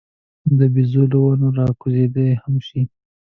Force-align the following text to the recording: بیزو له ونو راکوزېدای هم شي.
بیزو 0.73 1.03
له 1.11 1.17
ونو 1.21 1.47
راکوزېدای 1.59 2.31
هم 2.43 2.55
شي. 2.67 2.81